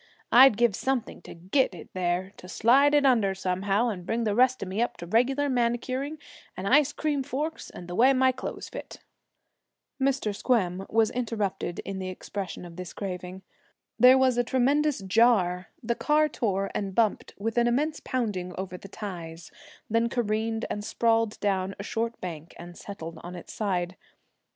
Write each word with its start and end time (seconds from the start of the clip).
I'd 0.31 0.57
give 0.57 0.75
something 0.75 1.21
to 1.21 1.35
get 1.35 1.75
it 1.75 1.93
there 1.93 2.33
to 2.37 2.47
slide 2.49 2.95
it 2.95 3.05
under, 3.05 3.35
somehow, 3.35 3.89
and 3.89 4.03
bring 4.03 4.23
the 4.23 4.33
rest 4.33 4.63
of 4.63 4.67
me 4.67 4.81
up 4.81 4.97
to 4.97 5.05
regular 5.05 5.47
manicuring 5.47 6.17
and 6.57 6.67
ice 6.67 6.91
cream 6.91 7.21
forks 7.21 7.69
and 7.69 7.87
the 7.87 7.93
way 7.93 8.11
my 8.11 8.31
clothes 8.31 8.67
fit!' 8.67 8.97
Mr. 10.01 10.35
Squem 10.35 10.87
was 10.89 11.11
interrupted 11.11 11.81
in 11.85 11.99
the 11.99 12.09
expression 12.09 12.65
of 12.65 12.77
this 12.77 12.93
craving. 12.93 13.43
There 13.99 14.17
was 14.17 14.39
a 14.39 14.43
tremendous 14.43 15.03
jar; 15.03 15.67
the 15.83 15.93
car 15.93 16.27
tore 16.27 16.71
and 16.73 16.95
bumped 16.95 17.35
with 17.37 17.59
an 17.59 17.67
immense 17.67 17.99
pounding 17.99 18.55
over 18.57 18.77
the 18.79 18.87
ties, 18.89 19.51
then 19.87 20.09
careened 20.09 20.65
and 20.67 20.83
sprawled 20.83 21.39
down 21.41 21.75
a 21.79 21.83
short 21.83 22.19
bank 22.19 22.55
and 22.57 22.75
settled 22.75 23.19
on 23.21 23.35
its 23.35 23.53
side. 23.53 23.95